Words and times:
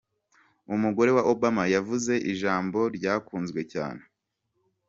Umugore 0.75 1.11
wa 1.17 1.23
Obama 1.33 1.63
yavuze 1.75 2.13
ijambo 2.31 2.79
ryakunzwe 2.95 3.61
cyane 3.73 4.03